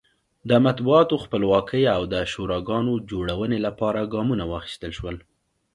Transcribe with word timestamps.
د 0.49 0.51
مطبوعاتو 0.65 1.15
خپلواکۍ 1.23 1.83
او 1.95 2.01
د 2.13 2.15
شوراګانو 2.31 2.93
جوړونې 3.11 3.59
لپاره 3.65 4.09
ګامونه 4.13 4.43
واخیستل 4.53 4.91
شول. 4.97 5.17